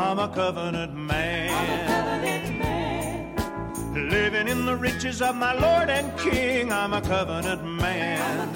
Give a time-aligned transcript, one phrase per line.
[0.00, 1.52] I'm a covenant man.
[4.08, 8.50] Living in the riches of my Lord and King, I'm a covenant man.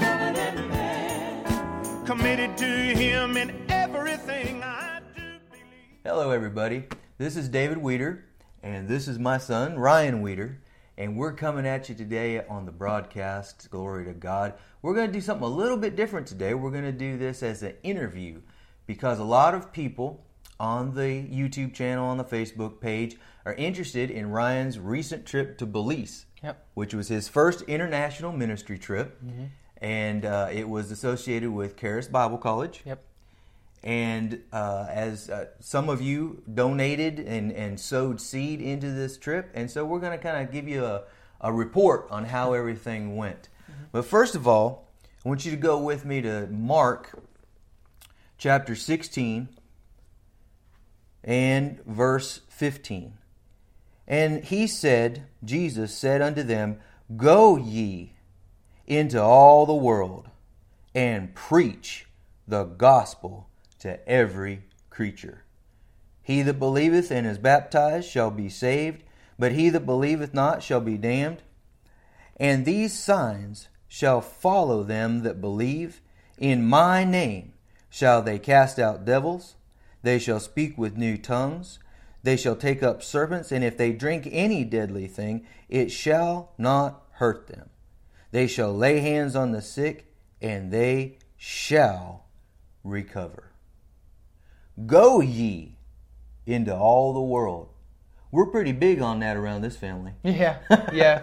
[2.06, 5.20] Committed to Him in everything I do
[5.50, 6.00] believe.
[6.02, 6.84] Hello, everybody.
[7.18, 8.24] This is David Weeder,
[8.62, 10.62] and this is my son, Ryan Weeder.
[10.96, 13.68] And we're coming at you today on the broadcast.
[13.70, 14.54] Glory to God.
[14.80, 16.54] We're going to do something a little bit different today.
[16.54, 18.40] We're going to do this as an interview
[18.86, 20.24] because a lot of people
[20.60, 25.66] on the YouTube channel, on the Facebook page, are interested in Ryan's recent trip to
[25.66, 26.64] Belize, Yep.
[26.74, 29.20] which was his first international ministry trip.
[29.78, 32.82] And uh, it was associated with Charis Bible College.
[32.86, 33.02] Yep.
[33.82, 39.50] And uh, as uh, some of you donated and, and sowed seed into this trip,
[39.54, 41.02] and so we're going to kind of give you a,
[41.42, 43.50] a report on how everything went.
[43.92, 44.88] But first of all,
[45.24, 47.18] I want you to go with me to Mark
[48.38, 49.48] chapter 16
[51.24, 53.14] and verse 15.
[54.06, 56.78] And he said, Jesus said unto them,
[57.16, 58.12] Go ye
[58.86, 60.28] into all the world
[60.94, 62.06] and preach
[62.46, 63.48] the gospel
[63.80, 65.44] to every creature.
[66.22, 69.02] He that believeth and is baptized shall be saved,
[69.38, 71.42] but he that believeth not shall be damned.
[72.36, 76.00] And these signs shall follow them that believe.
[76.38, 77.52] In my name
[77.88, 79.56] shall they cast out devils.
[80.04, 81.78] They shall speak with new tongues.
[82.22, 87.04] They shall take up serpents, and if they drink any deadly thing, it shall not
[87.12, 87.70] hurt them.
[88.30, 92.26] They shall lay hands on the sick, and they shall
[92.82, 93.52] recover.
[94.84, 95.78] Go ye
[96.44, 97.70] into all the world.
[98.30, 100.12] We're pretty big on that around this family.
[100.22, 100.58] Yeah.
[100.92, 101.22] Yeah.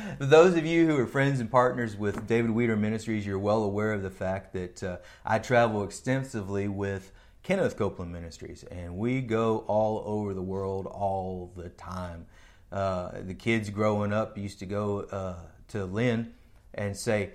[0.18, 3.92] Those of you who are friends and partners with David Weeder Ministries, you're well aware
[3.92, 7.12] of the fact that uh, I travel extensively with
[7.46, 12.26] Kenneth Copeland Ministries, and we go all over the world all the time.
[12.72, 15.36] Uh, the kids growing up used to go uh,
[15.68, 16.34] to Lynn
[16.74, 17.30] and say,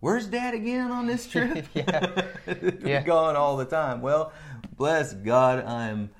[0.00, 1.64] Where's dad again on this trip?
[1.74, 2.26] Yeah.
[2.84, 3.02] Yeah.
[3.02, 4.02] gone all the time.
[4.02, 4.30] Well,
[4.76, 6.10] bless God, I am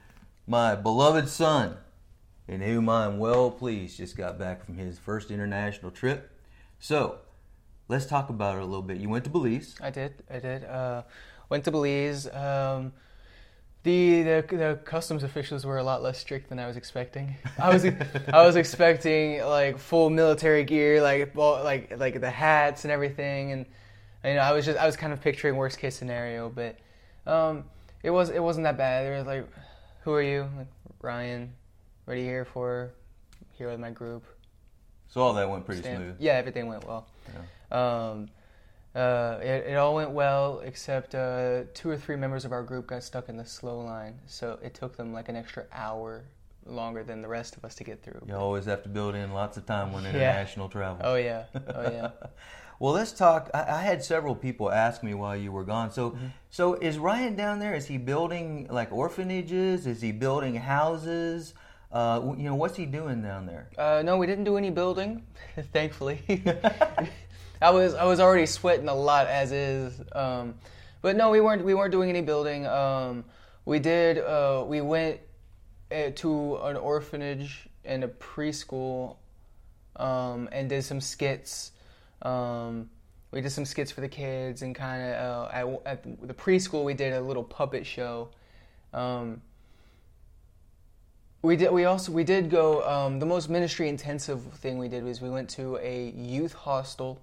[0.46, 1.76] my beloved son,
[2.48, 6.30] in whom I am well pleased, just got back from his first international trip.
[6.78, 7.18] So,
[7.86, 8.96] let's talk about it a little bit.
[8.96, 9.74] You went to Belize.
[9.78, 10.14] I did.
[10.30, 10.64] I did.
[10.64, 11.02] Uh,
[11.50, 12.26] went to Belize.
[12.34, 12.94] Um,
[13.82, 17.36] the, the the customs officials were a lot less strict than I was expecting.
[17.58, 22.92] I was I was expecting like full military gear, like like like the hats and
[22.92, 23.66] everything, and
[24.24, 26.76] you know I was just I was kind of picturing worst case scenario, but
[27.26, 27.64] um,
[28.02, 29.06] it was it wasn't that bad.
[29.06, 29.48] They were like,
[30.02, 30.68] "Who are you?" Like,
[31.00, 31.52] Ryan.
[32.04, 32.92] What are you here for?
[33.52, 34.24] Here with my group.
[35.08, 36.16] So, all that went pretty Stand- smooth.
[36.18, 37.06] Yeah, everything went well.
[37.70, 38.28] Um,
[38.94, 42.86] uh, it, it all went well except uh, two or three members of our group
[42.88, 46.24] got stuck in the slow line, so it took them like an extra hour
[46.66, 48.22] longer than the rest of us to get through.
[48.26, 51.00] You always have to build in lots of time when international travel.
[51.04, 52.10] Oh yeah, oh yeah.
[52.82, 53.50] Well, let's talk.
[53.52, 55.90] I, I had several people ask me while you were gone.
[55.92, 56.26] So, Mm-hmm.
[56.48, 57.74] so is Ryan down there?
[57.74, 59.86] Is he building like orphanages?
[59.86, 61.52] Is he building houses?
[61.92, 63.68] Uh, w- you know, what's he doing down there?
[63.76, 65.22] Uh, no, we didn't do any building,
[65.74, 66.22] thankfully.
[67.60, 70.54] I was I was already sweating a lot as is, um,
[71.02, 72.66] but no, we weren't we weren't doing any building.
[72.66, 73.24] Um,
[73.64, 75.20] we did uh, we went
[75.92, 79.16] uh, to an orphanage and a preschool,
[79.96, 81.72] um, and did some skits.
[82.22, 82.88] Um,
[83.30, 86.84] we did some skits for the kids and kind of uh, at, at the preschool
[86.84, 88.30] we did a little puppet show.
[88.92, 89.42] Um,
[91.42, 91.72] we did.
[91.72, 92.86] We also we did go.
[92.88, 97.20] Um, the most ministry intensive thing we did was we went to a youth hostel,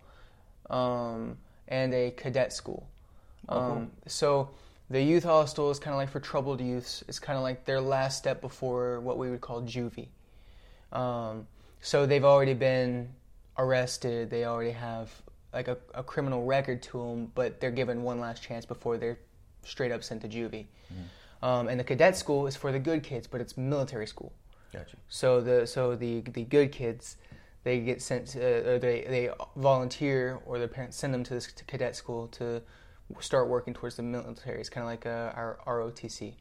[0.70, 2.88] um, and a cadet school.
[3.50, 4.50] Um, so
[4.90, 7.04] the youth hostel is kind of like for troubled youths.
[7.08, 10.08] It's kind of like their last step before what we would call juvie.
[10.92, 11.48] Um,
[11.82, 13.10] so they've already been
[13.58, 14.30] arrested.
[14.30, 15.12] They already have
[15.54, 19.20] like a, a criminal record to them, but they're given one last chance before they're
[19.64, 20.66] straight up sent to juvie.
[21.44, 24.34] Um, and the cadet school is for the good kids, but it's military school.
[24.74, 24.98] Gotcha.
[25.08, 27.18] So the so the the good kids,
[27.68, 31.48] they get sent to, or they they volunteer or their parents send them to this
[31.48, 32.62] cadet school to
[33.20, 34.62] start working towards the military.
[34.62, 36.36] It's kind of like uh our ROTC.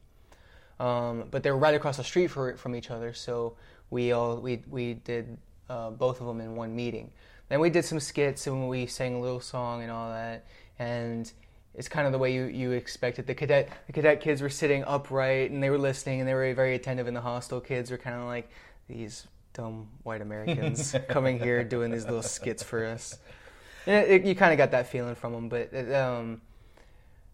[0.79, 3.57] Um, but they're right across the street for, from each other, so
[3.89, 5.37] we all we we did
[5.69, 7.11] uh, both of them in one meeting.
[7.49, 10.45] Then we did some skits and we sang a little song and all that,
[10.79, 11.29] and
[11.73, 13.27] it's kind of the way you, you expected.
[13.27, 16.53] The cadet the cadet kids were sitting upright and they were listening and they were
[16.53, 18.49] very attentive, and the hostel kids were kind of like
[18.87, 23.17] these dumb white Americans coming here doing these little skits for us.
[23.85, 26.41] And it, it- you kind of got that feeling from them, but it, um,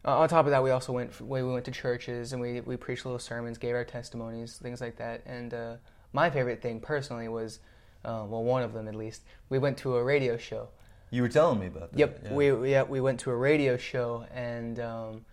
[0.06, 2.76] Uh, on top of that, we also went we went to churches and we we
[2.78, 5.22] preached little sermons, gave our testimonies, things like that.
[5.26, 5.76] And uh,
[6.12, 7.60] my favorite thing personally was,
[8.04, 9.22] uh, well, one of them at least.
[9.50, 10.68] We went to a radio show.
[11.10, 12.00] You were telling me about that.
[12.00, 12.34] Yep, yeah.
[12.34, 14.80] we yeah we went to a radio show and.
[14.80, 15.26] Um,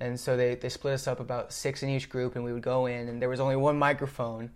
[0.00, 2.64] and so they, they split us up about six in each group, and we would
[2.64, 4.50] go in, and there was only one microphone.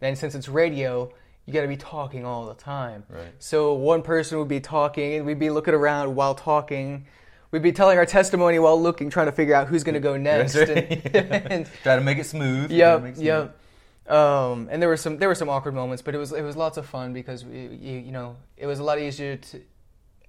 [0.00, 1.10] And since it's radio,
[1.46, 3.04] you got to be talking all the time.
[3.08, 3.32] Right.
[3.38, 7.06] So one person would be talking, and we'd be looking around while talking.
[7.50, 10.16] We'd be telling our testimony while looking, trying to figure out who's going to go
[10.16, 10.56] next.
[10.56, 11.04] Right.
[11.14, 12.70] And, and, Try to make it smooth.
[12.70, 13.26] Yep, it smooth.
[13.26, 13.58] yep.
[14.08, 16.56] Um, and there were some there were some awkward moments, but it was it was
[16.56, 19.60] lots of fun because we, you, you know it was a lot easier to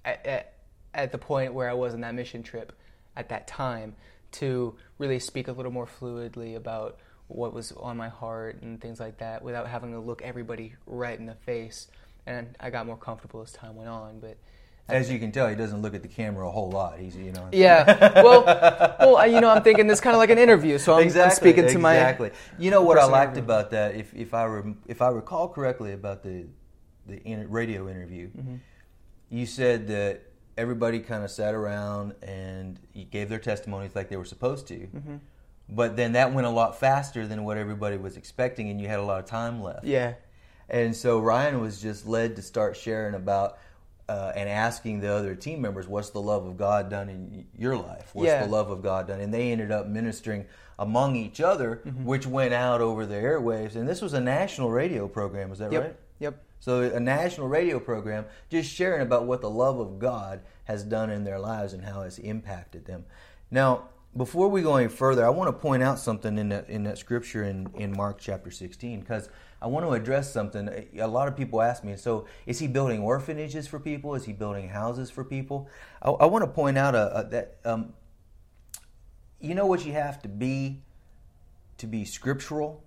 [0.04, 0.54] at, at,
[0.92, 2.72] at the point where I was in that mission trip
[3.16, 3.96] at that time
[4.32, 6.98] to really speak a little more fluidly about
[7.28, 11.18] what was on my heart and things like that without having to look everybody right
[11.18, 11.88] in the face.
[12.26, 14.36] And I got more comfortable as time went on, but
[14.88, 16.98] As you can tell, he doesn't look at the camera a whole lot.
[16.98, 17.48] He's, you know.
[17.52, 18.22] yeah.
[18.22, 18.44] Well,
[19.00, 21.04] well, I- you know, I'm thinking this kind of like an interview, so I'm, I'm
[21.04, 22.30] exactly, speaking to my exactly.
[22.58, 23.44] You know what I liked interview.
[23.44, 26.46] about that, if if I rem, if I recall correctly about the
[27.06, 28.56] the in, radio interview, Mm-hmm.
[29.30, 30.22] you said that
[30.56, 32.78] everybody kind of sat around and
[33.10, 34.76] gave their testimonies like they were supposed to.
[34.78, 35.16] Mm-hmm.
[35.68, 38.98] But then that went a lot faster than what everybody was expecting, and you had
[38.98, 39.84] a lot of time left.
[39.84, 40.14] Yeah.
[40.68, 43.58] And so Ryan was just led to start sharing about
[44.06, 47.74] uh, and asking the other team members, "What's the love of God done in your
[47.76, 48.10] life?
[48.12, 48.44] What's Yeah.
[48.44, 50.44] the love of God done?" And they ended up ministering
[50.78, 52.04] among each other, Mm-hmm.
[52.04, 53.76] which went out over the airwaves.
[53.76, 55.82] And this was a national radio program, is that Yep.
[55.82, 55.96] right?
[56.18, 56.34] Yep.
[56.60, 61.08] So a national radio program just sharing about what the love of God has done
[61.10, 63.06] in their lives and how it's impacted them.
[63.50, 63.84] Now,
[64.16, 66.98] before we go any further, I want to point out something in that in that
[66.98, 69.28] scripture in, in Mark chapter 16 because
[69.60, 70.68] I want to address something.
[70.98, 74.14] A lot of people ask me, so is he building orphanages for people?
[74.14, 75.68] Is he building houses for people?
[76.00, 77.92] I, I want to point out a, a, that um,
[79.40, 80.82] you know what you have to be
[81.78, 82.84] to be scriptural.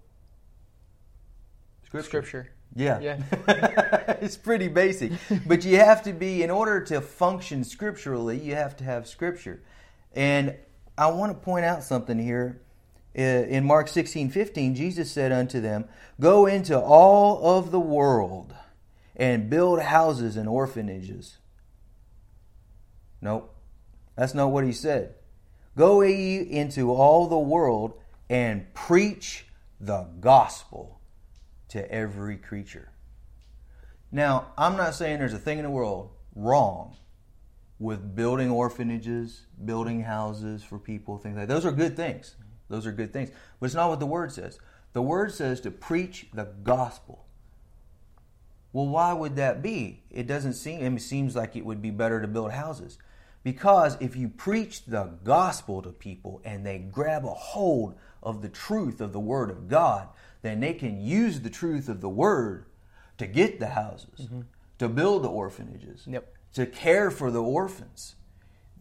[1.83, 2.51] Scripture.
[2.75, 2.99] Yeah.
[2.99, 3.21] Yeah.
[4.21, 5.13] it's pretty basic.
[5.45, 9.63] but you have to be, in order to function scripturally, you have to have scripture.
[10.13, 10.55] And
[10.97, 12.61] I want to point out something here.
[13.13, 15.85] In Mark 16 15, Jesus said unto them,
[16.19, 18.53] Go into all of the world
[19.15, 21.37] and build houses and orphanages.
[23.21, 23.55] Nope.
[24.15, 25.15] That's not what he said.
[25.75, 27.93] Go into all the world
[28.29, 29.45] and preach
[29.79, 30.99] the gospel
[31.69, 32.91] to every creature.
[34.11, 36.95] Now, I'm not saying there's a thing in the world wrong
[37.79, 41.53] with building orphanages, building houses for people, things like that.
[41.53, 42.35] Those are good things.
[42.69, 43.29] Those are good things.
[43.59, 44.59] But it's not what the word says.
[44.93, 47.25] The word says to preach the gospel.
[48.73, 50.03] Well, why would that be?
[50.09, 52.97] It doesn't seem, it seems like it would be better to build houses.
[53.43, 58.49] Because if you preach the gospel to people and they grab a hold of the
[58.49, 60.09] truth of the word of God,
[60.41, 62.65] then they can use the truth of the word
[63.17, 64.41] to get the houses, mm-hmm.
[64.79, 66.36] to build the orphanages, Yep.
[66.57, 68.15] To care for the orphans.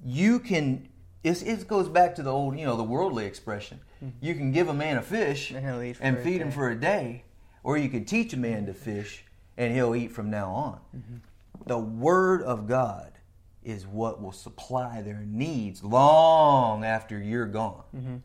[0.02, 0.88] You can,
[1.22, 3.80] it's, it goes back to the old, you know, the worldly expression.
[4.00, 4.08] Hmm.
[4.22, 6.70] You can give a man a fish And he'll eat for and feed him for
[6.70, 7.24] a day,
[7.62, 9.26] or you can teach a man to fish
[9.58, 10.80] and he'll eat from now on.
[10.96, 11.16] Mm-hmm.
[11.66, 13.12] The Word of God
[13.62, 17.84] is what will supply their needs long after you're gone.
[17.94, 18.16] Mm-hmm.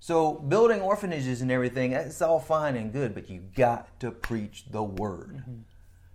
[0.00, 4.64] So, building orphanages and everything, that's all fine and good, but you got to preach
[4.70, 5.42] the Word.
[5.42, 5.60] Mm-hmm.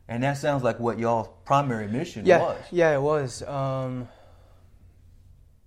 [0.07, 2.61] And that sounds like what y'all's primary mission Yeah, was.
[2.71, 3.43] yeah, it was.
[3.43, 4.07] Um,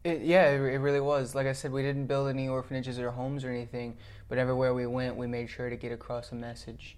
[0.03, 1.35] it, yeah, it, it really was.
[1.35, 3.97] Like I said, we didn't build any orphanages or homes or anything,
[4.29, 6.97] but everywhere we went, we made sure to get across a message.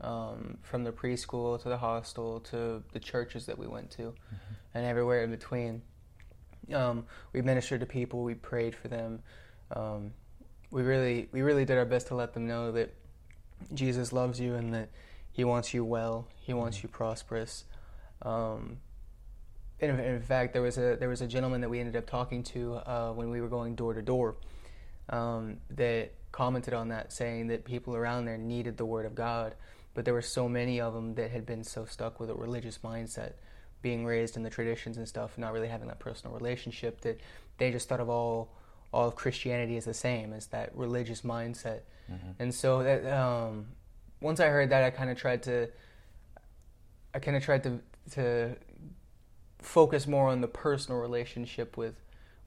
[0.00, 4.12] Um, from the preschool to the hostel to the churches that we went to,
[4.74, 5.80] and everywhere in between.
[6.74, 8.22] Um, we ministered to people.
[8.22, 9.20] We prayed for them.
[9.74, 10.12] Um,
[10.70, 12.92] we really, we really did our best to let them know that
[13.72, 14.88] Jesus loves you and that
[15.34, 16.28] He wants you well.
[16.40, 17.64] He wants you prosperous.
[18.22, 18.78] Um,
[19.80, 22.44] in, in fact, there was a there was a gentleman that we ended up talking
[22.44, 24.36] to uh, when we were going door to door
[25.08, 29.56] um, that commented on that, saying that people around there needed the Word of God,
[29.92, 32.78] but there were so many of them that had been so stuck with a religious
[32.78, 33.32] mindset,
[33.82, 37.20] being raised in the traditions and stuff, not really having that personal relationship, that
[37.58, 38.52] they just thought of all
[38.92, 41.80] all of Christianity as the same as that religious mindset,
[42.38, 43.66] and so that um,
[44.24, 45.68] once I heard that, I kind of tried to
[47.14, 47.78] I kind of tried to
[48.12, 48.56] to
[49.58, 51.94] focus more on the personal relationship with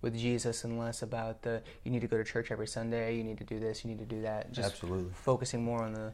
[0.02, 3.24] with Jesus and less about the you need to go to church every Sunday, you
[3.24, 4.52] need to do this, you need to do that.
[4.52, 5.12] Just Absolutely.
[5.14, 6.14] focusing more on the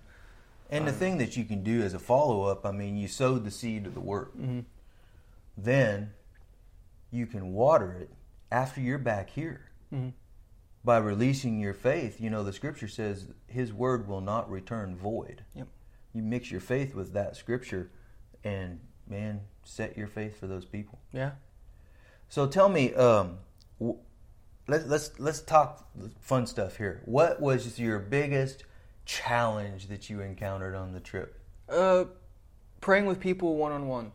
[0.69, 3.45] And the thing that you can do as a follow up, I mean, you sowed
[3.45, 4.31] the seed of the word.
[4.37, 4.59] Mm-hmm.
[5.57, 6.11] Then
[7.09, 8.09] you can water it
[8.51, 9.69] after you're back here.
[9.93, 10.09] Mm-hmm.
[10.83, 15.43] By releasing your faith, you know, the scripture says his word will not return void.
[15.55, 15.67] Yep.
[16.13, 17.89] You mix your faith with that scripture
[18.43, 20.99] and man, set your faith for those people.
[21.11, 21.31] Yeah.
[22.29, 23.37] So tell me, um,
[23.79, 23.99] w-
[24.67, 25.87] let's let's let's talk
[26.19, 27.01] fun stuff here.
[27.05, 28.65] What was your biggest
[29.05, 31.39] challenge that you encountered on the trip?
[31.69, 32.05] Uh,
[32.81, 34.11] praying with people one on one.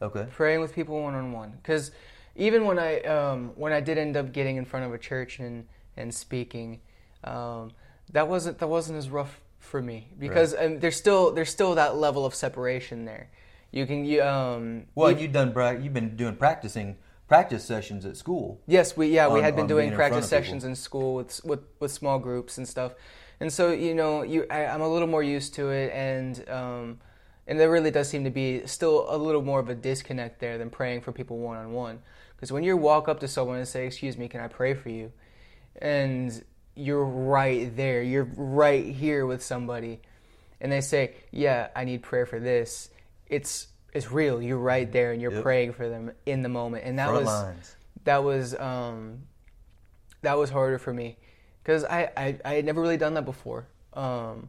[0.00, 0.26] Okay.
[0.32, 1.52] praying with people one on one.
[1.62, 1.92] Because
[2.34, 5.38] even when I um, when I did end up getting in front of a church
[5.38, 5.66] and
[5.96, 6.80] and speaking,
[7.24, 7.72] um,
[8.12, 11.96] that wasn't that wasn't as rough for me because um, there's still there's still that
[11.96, 13.30] level of separation there.
[13.70, 16.96] You can you um Well, you- you've done you've been doing practicing
[17.28, 18.60] practice sessions at school.
[18.66, 20.28] Yes, we yeah we had been doing in practice people.
[20.44, 22.92] sessions in school with with with small groups and stuff,
[23.40, 27.00] and so you know you I, I'm a little more used to it, and um,
[27.46, 30.58] and there really does seem to be still a little more of a disconnect there
[30.58, 32.00] than praying for people one on one,
[32.36, 34.90] because when you walk up to someone and say, "Excuse me, can I pray for
[34.90, 35.12] you?"
[35.80, 40.00] And you're right there, you're right here with somebody,
[40.60, 42.90] and they say, "Yeah, I need prayer for this,"
[43.26, 44.40] it's it's real.
[44.40, 45.42] You're right there, and you're Yep.
[45.42, 47.76] praying for them in the moment, and that Front was lines.
[48.04, 49.22] that was um,
[50.22, 51.18] that was harder for me
[51.62, 53.66] because I, I I had never really done that before.
[53.92, 54.48] Um,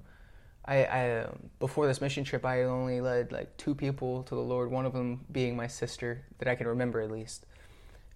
[0.65, 4.35] I, I um, before this mission trip, I had only led like two people to
[4.35, 4.71] the Lord.
[4.71, 7.45] One of them being my sister that I can remember at least.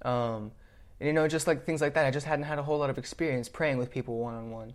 [0.04, 0.52] Um,
[1.00, 2.90] and you know, just like things like that, I just hadn't had a whole lot
[2.90, 4.74] of experience praying with people one on one,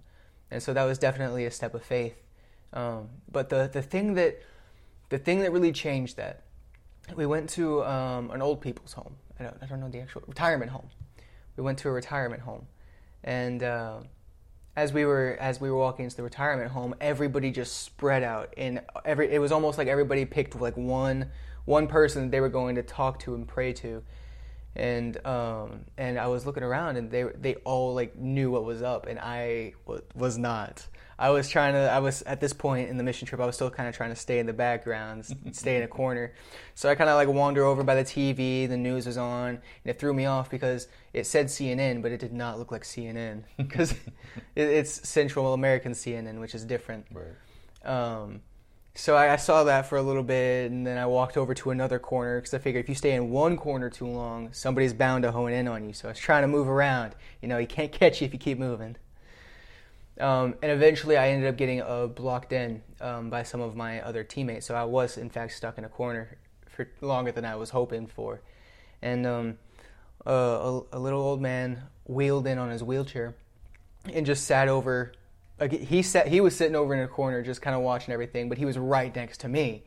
[0.51, 2.15] and so that was definitely a step of faith.
[2.73, 4.41] Um, but the the thing that
[5.09, 6.43] the thing that really changed that,
[7.15, 9.17] we went to um, an old people's home.
[9.39, 10.89] I don't I don't know the actual retirement home.
[11.57, 12.67] We went to a retirement home,
[13.25, 14.01] and uh,
[14.77, 18.55] as we were as we were walking into the retirement home, everybody just spread out,
[18.57, 21.31] and every it was almost like everybody picked like one
[21.65, 24.03] one person that they were going to talk to and pray to,
[24.75, 28.83] and um, and I was looking around, and they they all like knew what was
[28.83, 29.75] up, and I
[30.15, 30.87] was not.
[31.19, 31.91] I was trying to.
[31.91, 33.41] I was at this point in the mission trip.
[33.41, 36.33] I was still kind of trying to stay in the background, stay in a corner.
[36.75, 38.69] So I kind of like wander over by the TV.
[38.69, 42.19] The news was on, and it threw me off because it said CNN, but it
[42.19, 43.93] did not look like CNN because
[44.57, 47.07] it, it's Central American CNN, which is different.
[47.13, 47.89] Right.
[47.89, 48.41] Um,
[48.95, 51.71] so I, I saw that for a little bit, and then I walked over to
[51.71, 55.23] another corner because I figured if you stay in one corner too long, somebody's bound
[55.23, 55.95] to hone in on you.
[55.95, 57.15] So I was trying to move around.
[57.41, 58.97] You know, he can't catch you if you keep moving.
[60.21, 64.03] Um, and eventually, I ended up getting uh, blocked in um, by some of my
[64.03, 64.67] other teammates.
[64.67, 66.37] So I was, in fact, stuck in a corner
[66.69, 68.43] for longer than I was hoping for.
[69.01, 69.59] And um,
[70.27, 73.35] uh, a, a little old man wheeled in on his wheelchair
[74.13, 75.13] and just sat over.
[75.61, 78.49] Like he sat, he was sitting over in a corner, just kind of watching everything.
[78.49, 79.85] But he was right next to me,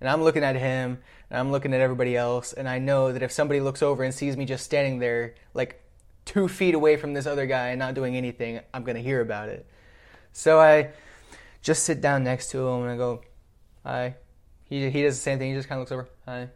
[0.00, 0.98] and I'm looking at him,
[1.30, 4.14] and I'm looking at everybody else, and I know that if somebody looks over and
[4.14, 5.82] sees me just standing there, like
[6.24, 9.48] two feet away from this other guy and not doing anything, I'm gonna hear about
[9.48, 9.66] it.
[10.32, 10.90] So I
[11.62, 13.22] just sit down next to him and I go,
[13.84, 14.16] "Hi."
[14.64, 15.50] He he does the same thing.
[15.50, 16.48] He just kind of looks over, "Hi."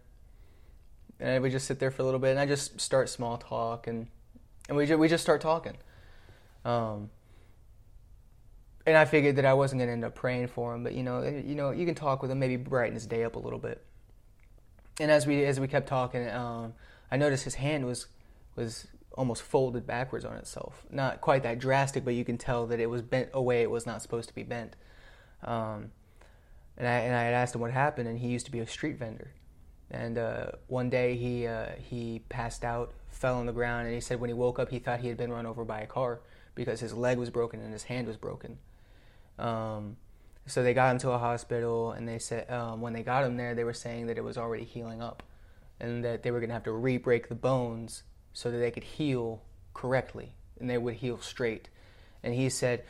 [1.19, 3.87] And we just sit there for a little bit, and I just start small talk,
[3.87, 4.07] and
[4.69, 5.77] and we ju- we just start talking.
[6.65, 7.11] Um,
[8.91, 11.23] and I figured that I wasn't gonna end up praying for him, but you know,
[11.23, 13.85] you know, you can talk with him, maybe brighten his day up a little bit.
[14.99, 16.75] And as we as we kept talking, um,
[17.11, 18.07] I noticed his hand was
[18.57, 20.85] was almost folded backwards on itself.
[20.91, 23.63] Not quite that drastic, but you can tell that it was bent away.
[23.63, 24.77] it was not supposed to be bent.
[25.43, 25.93] Um,
[26.77, 28.67] and I and I had asked him what happened, and he used to be a
[28.67, 29.31] street vendor.
[29.91, 34.01] And uh, one day he uh, he passed out, fell on the ground, and he
[34.01, 36.21] said when he woke up he thought he had been run over by a car
[36.57, 38.59] because his leg was broken and his hand was broken.
[39.41, 39.97] Um,
[40.47, 43.37] so they got him to a hospital, and they said um, when they got him
[43.37, 45.23] there, they were saying that it was already healing up,
[45.81, 48.85] and that they were going to have to re-break the bones so that they could
[48.85, 49.43] heal
[49.75, 51.69] correctly and they would heal straight.
[52.23, 52.85] And he said,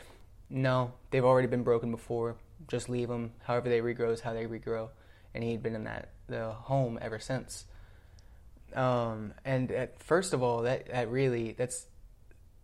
[0.50, 2.36] "No, they've already been broken before.
[2.68, 3.32] Just leave them.
[3.44, 4.90] However they regrow is how they regrow."
[5.32, 7.64] And he'd been in that the home ever since.
[8.74, 11.86] Um, and at, first of all, that that really that's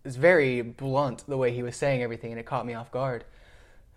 [0.04, 3.24] it's very blunt the way he was saying everything, and it caught me off guard.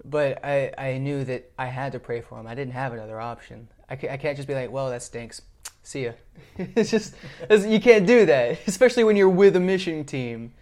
[0.05, 2.47] But I, I knew that I had to pray for him.
[2.47, 3.67] I didn't have another option.
[3.89, 5.41] I, I can't just be like, well, that stinks.
[5.83, 6.11] See ya.
[6.57, 7.15] it's just,
[7.49, 10.53] it's, you can't do that, especially when you're with a mission team.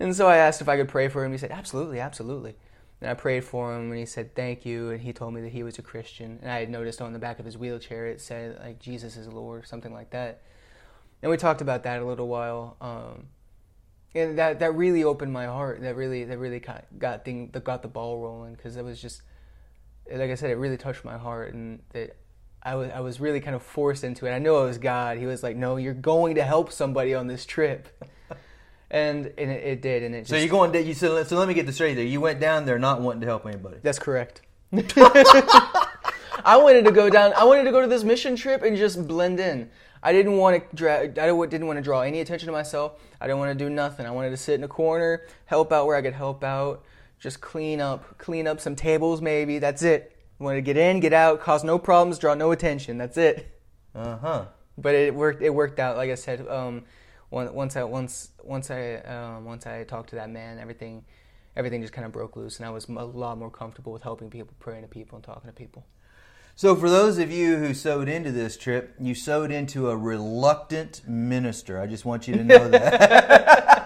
[0.00, 1.32] And so I asked if I could pray for him.
[1.32, 2.56] He said, absolutely, absolutely.
[3.00, 4.90] And I prayed for him, and he said, thank you.
[4.90, 6.38] And he told me that he was a Christian.
[6.42, 9.28] And I had noticed on the back of his wheelchair it said, like, Jesus is
[9.28, 10.42] Lord, something like that.
[11.22, 12.76] And we talked about that a little while.
[12.80, 13.26] Um,
[14.16, 15.80] and that that really opened my heart.
[15.82, 19.00] That really that really got got thing that got the ball rolling because it was
[19.00, 19.22] just
[20.10, 22.16] like I said, it really touched my heart, and that
[22.62, 24.30] I was I was really kind of forced into it.
[24.30, 25.18] I know it was God.
[25.18, 27.88] He was like, "No, you're going to help somebody on this trip,"
[28.90, 30.74] and and it, it did, and it just So you going?
[30.74, 31.94] You so, so let me get this straight.
[31.94, 33.78] There, you went down there not wanting to help anybody.
[33.82, 34.42] That's correct.
[36.44, 37.32] I wanted to go down.
[37.34, 39.70] I wanted to go to this mission trip and just blend in.
[40.06, 42.92] I didn't want to dra- I didn't want to draw any attention to myself.
[43.20, 44.06] I didn't want to do nothing.
[44.06, 46.84] I wanted to sit in a corner, help out where I could help out,
[47.18, 49.58] just clean up, clean up some tables maybe.
[49.58, 50.16] That's it.
[50.40, 52.98] I wanted to get in, get out, cause no problems, draw no attention.
[52.98, 53.60] That's it.
[53.96, 54.44] Uh huh.
[54.78, 55.42] But it worked.
[55.42, 55.96] It worked out.
[55.96, 56.84] Like I said, um,
[57.32, 61.04] once I once once I um, once I talked to that man, everything
[61.56, 64.30] everything just kind of broke loose, and I was a lot more comfortable with helping
[64.30, 65.84] people, praying to people, and talking to people.
[66.58, 71.02] So, for those of you who sowed into this trip, you sowed into a reluctant
[71.06, 71.78] minister.
[71.78, 73.84] I just want you to know that.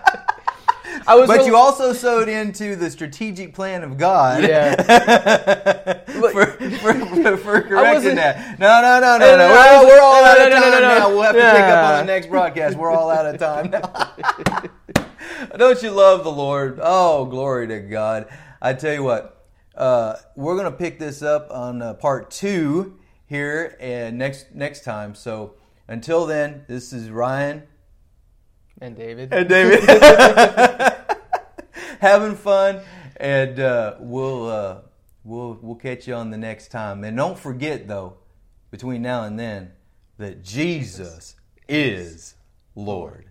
[1.09, 4.45] I was, but you also sowed into the strategic plan of God.
[4.45, 4.77] Yeah.
[6.05, 8.61] for, for, for, for correcting that.
[8.61, 9.49] No, no, no, no, No, no.
[9.49, 10.99] no, We're, we're all wasn't- out of no, no, time no, no, no.
[10.99, 11.09] now.
[11.09, 12.77] We'll have to pick up on the next broadcast.
[12.79, 14.13] We're all out of time now.
[15.57, 16.79] Don't you love the Lord?
[16.81, 18.29] Oh, glory to God.
[18.63, 19.40] I tell you what,
[19.81, 24.85] uh, we're going to pick this up on uh, part two here and next next
[24.85, 25.15] time.
[25.15, 25.55] So
[25.89, 27.63] until then, this is Ryan
[28.79, 29.33] and David.
[29.33, 29.81] and David
[32.01, 32.81] having fun,
[33.17, 34.81] and uh, we'll uh,
[35.25, 37.03] we'll we'll catch you on the next time.
[37.03, 38.19] And don't forget though,
[38.71, 39.73] between now and then,
[40.19, 42.35] that Jesus is
[42.75, 43.30] Lord.